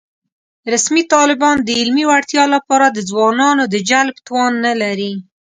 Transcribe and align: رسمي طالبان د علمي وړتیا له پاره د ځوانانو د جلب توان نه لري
رسمي 0.73 1.03
طالبان 1.13 1.57
د 1.63 1.69
علمي 1.79 2.05
وړتیا 2.07 2.43
له 2.53 2.59
پاره 2.67 2.87
د 2.91 2.99
ځوانانو 3.09 3.63
د 3.73 3.75
جلب 3.89 4.15
توان 4.27 4.53
نه 4.65 4.73
لري 4.81 5.13